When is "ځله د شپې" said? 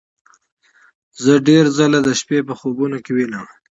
1.77-2.39